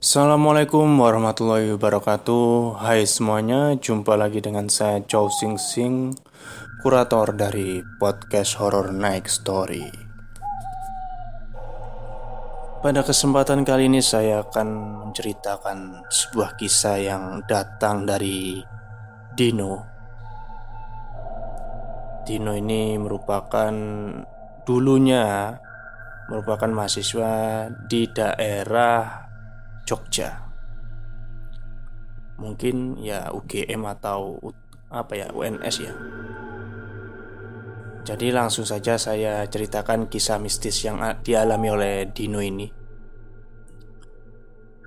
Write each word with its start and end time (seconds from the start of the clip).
Assalamualaikum 0.00 0.96
warahmatullahi 0.96 1.76
wabarakatuh. 1.76 2.80
Hai 2.80 3.04
semuanya, 3.04 3.76
jumpa 3.76 4.16
lagi 4.16 4.40
dengan 4.40 4.72
saya 4.72 5.04
Chow 5.04 5.28
Sing 5.28 5.60
Sing 5.60 6.16
Kurator 6.80 7.36
dari 7.36 7.84
podcast 8.00 8.56
Horror 8.56 8.96
Night 8.96 9.28
Story. 9.28 9.84
Pada 12.80 13.04
kesempatan 13.04 13.60
kali 13.60 13.92
ini 13.92 14.00
saya 14.00 14.40
akan 14.40 14.68
menceritakan 15.04 16.08
sebuah 16.08 16.56
kisah 16.56 16.96
yang 16.96 17.44
datang 17.44 18.08
dari 18.08 18.56
Dino. 19.36 19.84
Dino 22.24 22.56
ini 22.56 22.96
merupakan 22.96 23.74
dulunya 24.64 25.52
merupakan 26.32 26.72
mahasiswa 26.72 27.68
di 27.84 28.08
daerah 28.08 29.29
Jogja. 29.84 30.50
Mungkin 32.40 33.00
ya 33.04 33.28
UGM 33.30 33.84
atau 33.84 34.40
apa 34.88 35.12
ya 35.14 35.28
UNS 35.30 35.76
ya. 35.80 35.94
Jadi 38.00 38.32
langsung 38.32 38.64
saja 38.64 38.96
saya 38.96 39.44
ceritakan 39.44 40.08
kisah 40.08 40.40
mistis 40.40 40.80
yang 40.82 41.04
dialami 41.20 41.68
oleh 41.68 41.94
Dino 42.08 42.40
ini. 42.40 42.66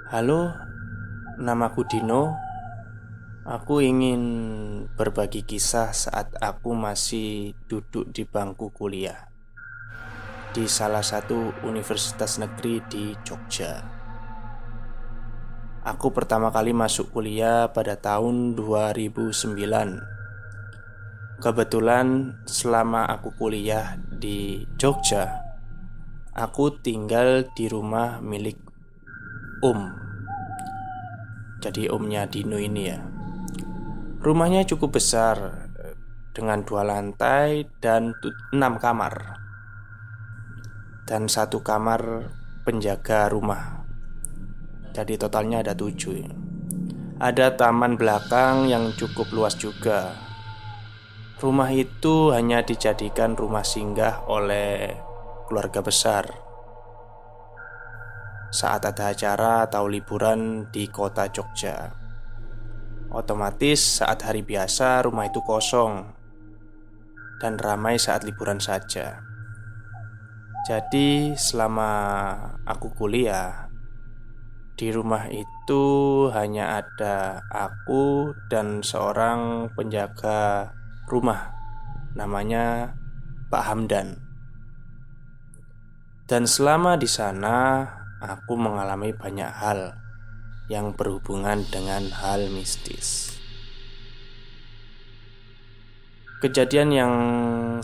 Halo, 0.09 0.49
namaku 1.37 1.85
Dino. 1.85 2.33
Aku 3.43 3.83
ingin 3.83 4.21
berbagi 4.95 5.43
kisah 5.43 5.93
saat 5.93 6.31
aku 6.41 6.73
masih 6.73 7.53
duduk 7.67 8.09
di 8.09 8.23
bangku 8.23 8.71
kuliah 8.71 9.33
di 10.53 10.69
salah 10.69 11.01
satu 11.01 11.49
universitas 11.65 12.37
negeri 12.37 12.77
di 12.85 13.03
Jogja. 13.25 14.02
Aku 15.83 16.15
pertama 16.15 16.47
kali 16.47 16.71
masuk 16.71 17.11
kuliah 17.11 17.67
pada 17.67 17.99
tahun 17.99 18.55
2009 18.55 19.51
Kebetulan 21.43 22.39
selama 22.47 23.03
aku 23.03 23.35
kuliah 23.35 23.99
di 24.07 24.63
Jogja 24.79 25.43
Aku 26.39 26.79
tinggal 26.79 27.51
di 27.51 27.67
rumah 27.67 28.23
milik 28.23 28.55
Om. 29.59 29.79
Jadi 31.59 31.91
omnya 31.91 32.31
Dino 32.31 32.55
ini 32.55 32.81
ya. 32.87 33.03
Rumahnya 34.23 34.63
cukup 34.63 34.95
besar 34.95 35.67
Dengan 36.31 36.63
dua 36.63 36.87
lantai 36.87 37.67
dan 37.83 38.15
enam 38.55 38.79
kamar. 38.79 39.35
Dan 41.03 41.27
satu 41.27 41.59
kamar 41.59 42.31
penjaga 42.63 43.27
rumah 43.27 43.82
jadi 44.93 45.17
totalnya 45.17 45.65
ada 45.65 45.73
tujuh. 45.73 46.21
Ada 47.17 47.57
taman 47.57 47.97
belakang 47.97 48.69
yang 48.69 48.93
cukup 48.93 49.33
luas 49.33 49.57
juga. 49.57 50.13
Rumah 51.41 51.73
itu 51.73 52.29
hanya 52.29 52.61
dijadikan 52.61 53.33
rumah 53.33 53.65
singgah 53.65 54.23
oleh 54.29 54.93
keluarga 55.49 55.81
besar. 55.81 56.29
Saat 58.53 58.85
ada 58.85 59.11
acara 59.17 59.65
atau 59.65 59.89
liburan 59.89 60.69
di 60.69 60.85
kota 60.85 61.25
Jogja 61.25 61.89
Otomatis 63.09 63.97
saat 63.97 64.21
hari 64.21 64.45
biasa 64.45 65.09
rumah 65.09 65.25
itu 65.25 65.41
kosong 65.41 66.05
Dan 67.41 67.57
ramai 67.57 67.97
saat 67.97 68.21
liburan 68.21 68.61
saja. 68.61 69.25
Jadi 70.69 71.33
selama 71.33 71.91
aku 72.65 72.93
kuliah 72.93 73.62
di 74.73 74.89
rumah 74.89 75.29
itu 75.29 75.83
hanya 76.33 76.81
ada 76.81 77.45
aku 77.53 78.33
dan 78.49 78.81
seorang 78.81 79.69
penjaga 79.77 80.73
rumah 81.05 81.53
namanya 82.17 82.97
Pak 83.53 83.63
Hamdan. 83.69 84.17
Dan 86.25 86.49
selama 86.49 86.97
di 86.97 87.05
sana 87.05 87.85
aku 88.17 88.57
mengalami 88.57 89.13
banyak 89.13 89.51
hal 89.53 89.93
yang 90.71 90.97
berhubungan 90.97 91.61
dengan 91.69 92.09
hal 92.09 92.49
mistis. 92.49 93.37
Kejadian 96.41 96.89
yang 96.91 97.15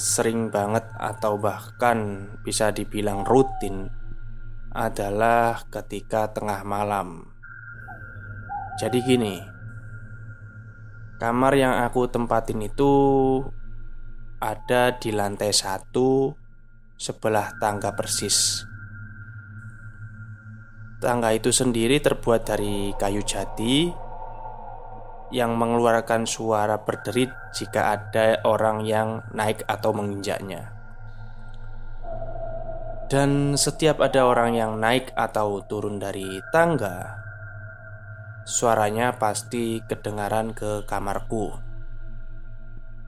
sering 0.01 0.49
banget 0.49 0.83
atau 0.97 1.37
bahkan 1.39 2.27
bisa 2.43 2.73
dibilang 2.73 3.23
rutin 3.23 3.87
adalah 4.69 5.65
ketika 5.73 6.29
tengah 6.29 6.61
malam. 6.61 7.25
Jadi 8.77 9.01
gini, 9.01 9.35
kamar 11.17 11.53
yang 11.57 11.83
aku 11.83 12.07
tempatin 12.07 12.63
itu 12.63 12.93
ada 14.39 14.95
di 14.95 15.11
lantai 15.11 15.51
satu 15.51 16.31
sebelah 16.95 17.59
tangga 17.59 17.91
persis. 17.91 18.63
Tangga 21.03 21.35
itu 21.35 21.51
sendiri 21.51 21.99
terbuat 21.99 22.47
dari 22.47 22.91
kayu 22.95 23.23
jati 23.23 23.91
yang 25.35 25.55
mengeluarkan 25.57 26.23
suara 26.23 26.81
berderit 26.81 27.31
jika 27.51 27.95
ada 27.95 28.41
orang 28.45 28.83
yang 28.87 29.23
naik 29.35 29.63
atau 29.67 29.91
menginjaknya. 29.91 30.78
Dan 33.09 33.57
setiap 33.57 34.05
ada 34.05 34.29
orang 34.29 34.53
yang 34.53 34.77
naik 34.77 35.09
atau 35.17 35.65
turun 35.65 35.97
dari 35.97 36.29
tangga 36.53 37.17
Suaranya 38.45 39.17
pasti 39.17 39.81
kedengaran 39.81 40.53
ke 40.53 40.85
kamarku. 40.85 41.57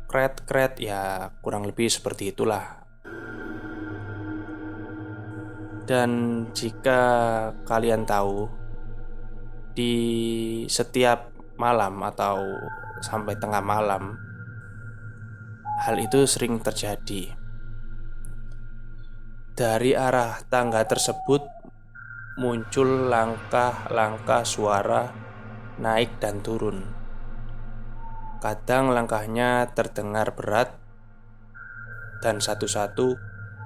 Kret-kret 0.10 0.82
ya 0.82 1.30
kurang 1.46 1.70
lebih 1.70 1.86
seperti 1.86 2.34
itulah. 2.34 2.82
Dan 5.86 6.10
jika 6.50 7.02
kalian 7.70 8.02
tahu 8.02 8.50
Di 9.78 9.94
setiap 10.66 11.30
malam 11.62 12.02
atau 12.02 12.42
sampai 13.06 13.38
tengah 13.38 13.62
malam 13.62 14.18
Hal 15.86 16.02
itu 16.02 16.26
sering 16.26 16.58
terjadi 16.58 17.41
dari 19.62 19.94
arah 19.94 20.42
tangga 20.50 20.82
tersebut 20.90 21.46
muncul 22.42 23.14
langkah-langkah 23.14 24.42
suara 24.42 25.14
naik 25.78 26.18
dan 26.18 26.42
turun. 26.42 26.82
Kadang 28.42 28.90
langkahnya 28.90 29.70
terdengar 29.78 30.34
berat 30.34 30.74
dan 32.26 32.42
satu-satu, 32.42 33.14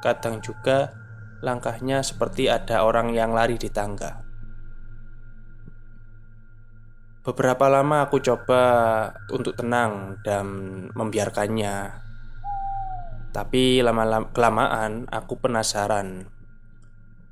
kadang 0.03 0.43
juga 0.43 0.91
langkahnya 1.39 2.03
seperti 2.03 2.51
ada 2.51 2.83
orang 2.83 3.15
yang 3.15 3.31
lari 3.31 3.55
di 3.55 3.71
tangga. 3.71 4.19
Beberapa 7.23 7.71
lama 7.71 8.03
aku 8.03 8.19
coba 8.19 8.63
untuk 9.31 9.55
tenang 9.55 10.19
dan 10.27 10.43
membiarkannya 10.91 12.04
tapi 13.35 13.83
lama-lama 13.83 14.31
kelamaan 14.31 15.11
aku 15.11 15.35
penasaran 15.35 16.31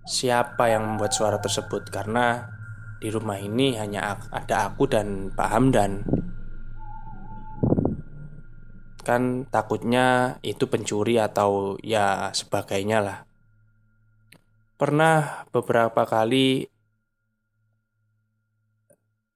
Siapa 0.04 0.68
yang 0.68 0.84
membuat 0.84 1.16
suara 1.16 1.40
tersebut. 1.40 1.88
Karena 1.88 2.44
di 3.00 3.08
rumah 3.08 3.40
ini 3.40 3.80
hanya 3.80 4.20
ada 4.36 4.68
aku 4.68 4.84
dan 4.84 5.32
Pak 5.32 5.48
Hamdan. 5.48 6.04
Kan 9.04 9.48
takutnya 9.48 10.40
itu 10.44 10.68
pencuri 10.68 11.20
atau 11.20 11.80
ya 11.80 12.36
sebagainya 12.36 13.00
lah. 13.00 13.18
Pernah 14.76 15.48
beberapa 15.56 16.04
kali 16.04 16.68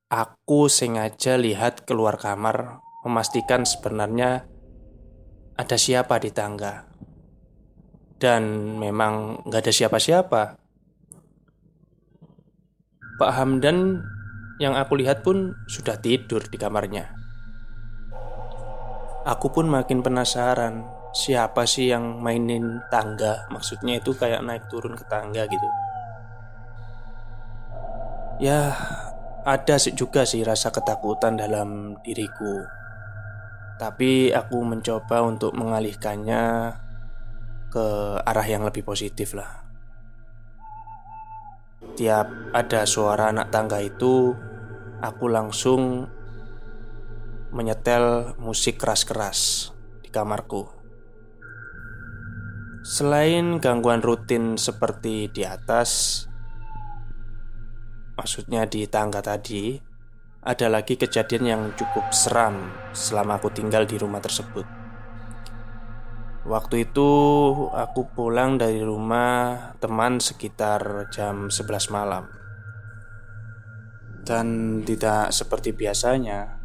Aku 0.07 0.71
sengaja 0.71 1.35
lihat 1.35 1.83
keluar 1.83 2.15
kamar 2.15 2.79
Memastikan 3.03 3.67
sebenarnya 3.67 4.47
ada 5.57 5.75
siapa 5.75 6.21
di 6.21 6.29
tangga? 6.31 6.85
Dan 8.17 8.75
memang 8.77 9.43
nggak 9.45 9.61
ada 9.65 9.73
siapa-siapa. 9.73 10.41
Pak 13.17 13.31
Hamdan 13.33 14.01
yang 14.61 14.77
aku 14.77 14.97
lihat 15.01 15.25
pun 15.25 15.57
sudah 15.65 15.97
tidur 15.97 16.45
di 16.45 16.57
kamarnya. 16.57 17.13
Aku 19.25 19.51
pun 19.51 19.67
makin 19.67 19.99
penasaran 19.99 20.97
Siapa 21.17 21.65
sih 21.65 21.89
yang 21.89 22.21
mainin 22.21 22.77
tangga? 22.93 23.49
Maksudnya 23.49 23.97
itu 23.97 24.13
kayak 24.13 24.45
naik 24.45 24.69
turun 24.69 24.93
ke 24.93 25.01
tangga 25.09 25.49
gitu. 25.49 25.67
Ya 28.37 28.75
ada 29.41 29.75
juga 29.81 30.29
sih 30.29 30.45
rasa 30.45 30.69
ketakutan 30.69 31.39
dalam 31.39 31.97
diriku 32.05 32.61
tapi 33.77 34.33
aku 34.33 34.61
mencoba 34.65 35.21
untuk 35.21 35.53
mengalihkannya 35.53 36.73
ke 37.69 37.87
arah 38.25 38.47
yang 38.49 38.65
lebih 38.65 38.81
positif 38.81 39.37
lah 39.37 39.67
tiap 41.97 42.29
ada 42.53 42.85
suara 42.85 43.33
anak 43.33 43.49
tangga 43.49 43.81
itu, 43.81 44.37
aku 45.01 45.25
langsung 45.25 46.05
menyetel 47.49 48.37
musik 48.37 48.77
keras-keras 48.77 49.73
di 50.05 50.13
kamarku. 50.13 50.69
Selain 52.85 53.57
gangguan 53.57 54.05
rutin 54.05 54.61
seperti 54.61 55.27
di 55.33 55.43
atas, 55.43 56.23
maksudnya 58.13 58.69
di 58.69 58.85
tangga 58.85 59.19
tadi, 59.25 59.81
ada 60.47 60.71
lagi 60.71 60.95
kejadian 60.95 61.43
yang 61.43 61.63
cukup 61.75 62.07
seram 62.15 62.71
selama 62.95 63.35
aku 63.35 63.51
tinggal 63.51 63.83
di 63.83 63.99
rumah 63.99 64.23
tersebut. 64.23 64.63
Waktu 66.47 66.87
itu 66.87 67.09
aku 67.75 68.07
pulang 68.15 68.55
dari 68.55 68.79
rumah 68.79 69.75
teman 69.83 70.23
sekitar 70.23 71.11
jam 71.11 71.51
11 71.51 71.91
malam. 71.91 72.31
Dan 74.23 74.79
tidak 74.87 75.35
seperti 75.35 75.75
biasanya, 75.75 76.63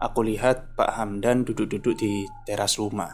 aku 0.00 0.24
lihat 0.24 0.72
Pak 0.72 0.96
Hamdan 0.96 1.44
duduk-duduk 1.44 2.00
di 2.00 2.24
teras 2.48 2.80
rumah. 2.80 3.12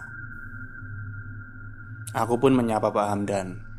Aku 2.15 2.39
pun 2.39 2.55
menyapa 2.55 2.95
Pak 2.95 3.07
Hamdan 3.11 3.71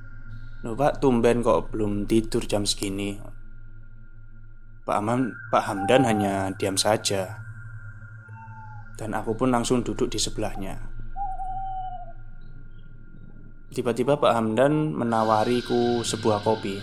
Loh 0.61 0.77
Pak, 0.77 1.01
tumben 1.01 1.41
kok 1.41 1.73
belum 1.73 2.05
tidur 2.05 2.45
jam 2.45 2.69
segini 2.69 3.17
Pak, 4.91 4.99
Amam, 4.99 5.31
Pak 5.47 5.63
Hamdan 5.71 6.03
hanya 6.03 6.51
diam 6.59 6.75
saja. 6.75 7.39
Dan 8.99 9.15
aku 9.15 9.39
pun 9.39 9.47
langsung 9.47 9.79
duduk 9.87 10.11
di 10.11 10.19
sebelahnya. 10.19 10.75
Tiba-tiba 13.71 14.19
Pak 14.19 14.35
Hamdan 14.35 14.91
menawariku 14.91 16.03
sebuah 16.03 16.43
kopi. 16.43 16.75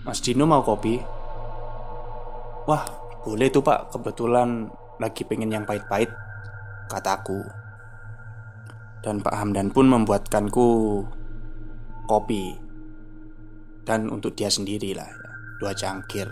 Mas 0.00 0.24
Dino 0.24 0.48
mau 0.48 0.64
kopi? 0.64 0.96
Wah, 2.64 2.88
boleh 3.20 3.52
tuh 3.52 3.60
Pak, 3.60 3.92
kebetulan 3.92 4.72
lagi 4.96 5.28
pengen 5.28 5.52
yang 5.52 5.68
pahit-pahit 5.68 6.08
Kataku 6.88 7.44
dan 9.04 9.20
Pak 9.20 9.36
Hamdan 9.36 9.68
pun 9.68 9.92
membuatkanku 9.92 10.68
kopi. 12.08 12.56
Dan 13.84 14.08
untuk 14.08 14.34
dia 14.34 14.48
sendiri 14.48 14.96
lah 14.96 15.04
ya, 15.06 15.35
Dua 15.56 15.72
cangkir. 15.72 16.28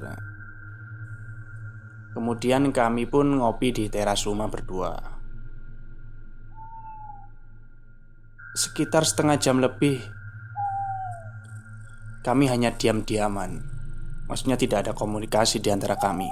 Kemudian 2.14 2.70
kami 2.70 3.10
pun 3.10 3.42
ngopi 3.42 3.74
di 3.74 3.84
teras 3.90 4.22
rumah 4.28 4.46
berdua. 4.46 4.94
Sekitar 8.54 9.02
setengah 9.02 9.34
jam 9.42 9.58
lebih 9.58 9.98
Kami 12.24 12.48
hanya 12.48 12.72
diam-diaman. 12.72 13.60
Maksudnya 14.30 14.56
tidak 14.56 14.88
ada 14.88 14.92
komunikasi 14.96 15.60
di 15.60 15.68
antara 15.68 16.00
kami. 16.00 16.30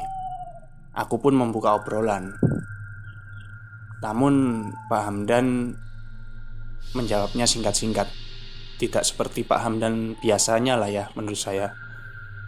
Aku 0.96 1.20
pun 1.20 1.36
membuka 1.36 1.76
obrolan. 1.76 2.32
Namun 4.00 4.64
Pak 4.88 5.02
Hamdan 5.04 5.76
menjawabnya 6.96 7.44
singkat-singkat. 7.44 8.08
Tidak 8.80 9.04
seperti 9.04 9.44
Pak 9.44 9.60
Hamdan 9.68 10.16
biasanya 10.24 10.80
lah 10.80 10.88
ya 10.88 11.04
menurut 11.12 11.36
saya 11.36 11.81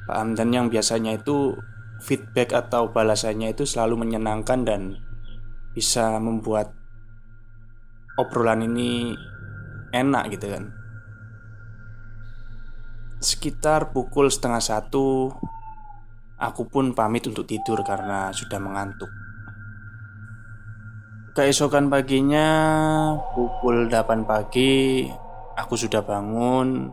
Pak 0.05 0.17
Hamdan 0.17 0.53
yang 0.53 0.67
biasanya 0.69 1.17
itu 1.17 1.57
feedback 2.05 2.53
atau 2.53 2.93
balasannya 2.93 3.57
itu 3.57 3.65
selalu 3.65 4.05
menyenangkan 4.05 4.61
dan 4.69 5.01
bisa 5.73 6.21
membuat 6.21 6.77
obrolan 8.21 8.69
ini 8.69 9.17
enak 9.97 10.37
gitu 10.37 10.53
kan. 10.53 10.65
Sekitar 13.25 13.97
pukul 13.97 14.29
setengah 14.29 14.61
satu 14.61 15.33
Aku 16.35 16.67
pun 16.67 16.93
pamit 16.93 17.25
untuk 17.31 17.47
tidur 17.47 17.81
karena 17.87 18.29
sudah 18.35 18.59
mengantuk. 18.59 19.09
Keesokan 21.33 21.89
paginya 21.89 22.49
pukul 23.33 23.87
8 23.87 24.27
pagi 24.27 25.07
Aku 25.55 25.79
sudah 25.79 26.03
bangun 26.03 26.91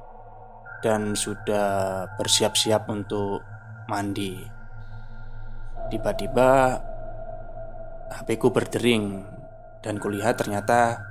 Dan 0.82 1.14
sudah 1.14 2.10
bersiap-siap 2.18 2.90
untuk 2.90 3.46
mandi. 3.86 4.42
Tiba-tiba 5.94 6.80
HP 8.12 8.28
ku 8.40 8.52
berdering 8.52 9.24
Dan 9.82 9.98
kulihat 9.98 10.38
ternyata 10.38 11.02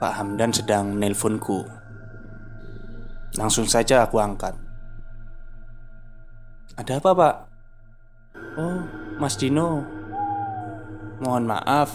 Pak 0.00 0.12
Hamdan 0.16 0.54
sedang 0.54 0.96
menelponku. 0.96 1.66
Langsung 3.36 3.66
saja 3.66 4.06
aku 4.06 4.18
angkat. 4.18 4.54
Ada 6.78 7.02
apa 7.02 7.10
pak? 7.12 7.34
Oh 8.56 8.80
Mas 9.20 9.36
Dino. 9.36 9.84
Mohon 11.20 11.52
maaf. 11.52 11.90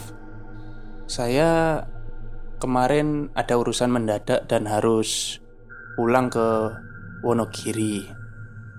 Saya 1.09 1.81
kemarin 2.61 3.33
ada 3.33 3.57
urusan 3.57 3.89
mendadak 3.89 4.45
dan 4.45 4.69
harus 4.69 5.41
pulang 5.97 6.29
ke 6.29 6.71
Wonogiri. 7.25 8.05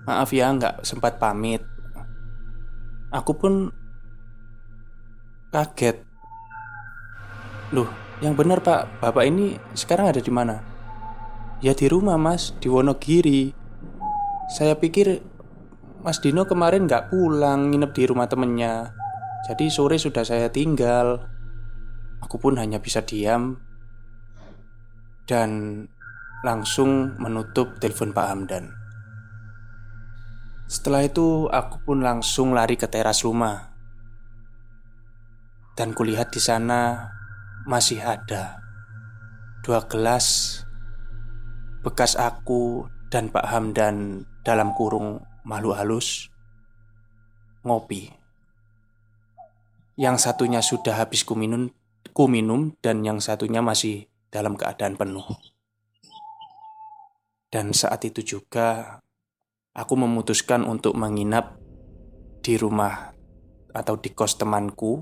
Maaf 0.06 0.30
ya, 0.30 0.46
nggak 0.54 0.86
sempat 0.86 1.18
pamit. 1.18 1.66
Aku 3.10 3.34
pun 3.34 3.74
kaget. 5.50 6.06
Loh, 7.74 7.90
yang 8.22 8.38
benar 8.38 8.62
Pak, 8.62 9.02
Bapak 9.02 9.26
ini 9.26 9.58
sekarang 9.74 10.14
ada 10.14 10.22
di 10.22 10.30
mana? 10.30 10.62
Ya 11.58 11.74
di 11.74 11.90
rumah 11.90 12.14
Mas, 12.14 12.54
di 12.62 12.70
Wonogiri. 12.70 13.50
Saya 14.46 14.78
pikir 14.78 15.18
Mas 16.06 16.22
Dino 16.22 16.46
kemarin 16.46 16.86
nggak 16.86 17.10
pulang, 17.10 17.74
nginep 17.74 17.90
di 17.90 18.02
rumah 18.06 18.30
temennya. 18.30 18.94
Jadi 19.50 19.66
sore 19.74 19.98
sudah 19.98 20.22
saya 20.22 20.46
tinggal. 20.54 21.18
Aku 22.22 22.38
pun 22.38 22.62
hanya 22.62 22.78
bisa 22.78 23.02
diam 23.02 23.58
dan 25.26 25.50
langsung 26.46 27.18
menutup 27.18 27.82
telepon 27.82 28.14
Pak 28.14 28.26
Hamdan. 28.30 28.70
Setelah 30.70 31.02
itu, 31.02 31.50
aku 31.50 31.82
pun 31.82 32.06
langsung 32.06 32.54
lari 32.54 32.78
ke 32.78 32.86
teras 32.86 33.26
rumah, 33.26 33.74
dan 35.74 35.90
kulihat 35.90 36.30
di 36.30 36.38
sana 36.38 37.10
masih 37.66 37.98
ada 37.98 38.62
dua 39.66 39.82
gelas 39.90 40.58
bekas 41.82 42.14
aku 42.14 42.86
dan 43.10 43.30
Pak 43.34 43.46
Hamdan 43.46 44.22
dalam 44.46 44.70
kurung 44.78 45.22
malu 45.42 45.74
halus 45.74 46.30
ngopi. 47.66 48.14
Yang 49.98 50.30
satunya 50.30 50.62
sudah 50.62 51.02
habis 51.02 51.26
kuminum 51.26 51.74
ku 52.14 52.30
minum 52.30 52.72
dan 52.78 53.02
yang 53.02 53.18
satunya 53.18 53.60
masih 53.60 54.06
dalam 54.30 54.54
keadaan 54.54 54.94
penuh. 54.94 55.55
Dan 57.56 57.72
saat 57.72 58.04
itu 58.04 58.20
juga 58.20 59.00
aku 59.72 59.96
memutuskan 59.96 60.60
untuk 60.60 60.92
menginap 60.92 61.56
di 62.44 62.60
rumah 62.60 63.16
atau 63.72 63.96
di 63.96 64.12
kos 64.12 64.36
temanku 64.36 65.00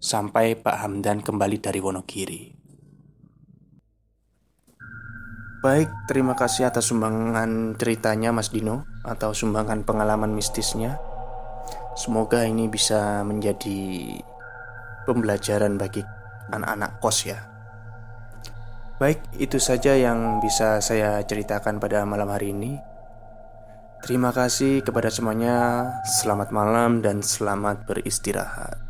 sampai 0.00 0.56
Pak 0.56 0.80
Hamdan 0.80 1.20
kembali 1.20 1.60
dari 1.60 1.84
Wonogiri. 1.84 2.56
Baik, 5.60 5.92
terima 6.08 6.32
kasih 6.32 6.72
atas 6.72 6.88
sumbangan 6.88 7.76
ceritanya 7.76 8.32
Mas 8.32 8.48
Dino 8.48 8.88
atau 9.04 9.36
sumbangan 9.36 9.84
pengalaman 9.84 10.32
mistisnya. 10.32 10.96
Semoga 12.00 12.48
ini 12.48 12.64
bisa 12.64 13.20
menjadi 13.28 14.16
pembelajaran 15.04 15.76
bagi 15.76 16.00
anak-anak 16.48 16.96
kos 17.04 17.28
ya. 17.28 17.53
Baik, 19.04 19.20
itu 19.36 19.60
saja 19.60 19.92
yang 20.00 20.40
bisa 20.40 20.80
saya 20.80 21.20
ceritakan 21.28 21.76
pada 21.76 22.08
malam 22.08 22.24
hari 22.32 22.56
ini. 22.56 22.80
Terima 24.00 24.32
kasih 24.32 24.80
kepada 24.80 25.12
semuanya. 25.12 25.92
Selamat 26.08 26.48
malam 26.48 27.04
dan 27.04 27.20
selamat 27.20 27.84
beristirahat. 27.84 28.83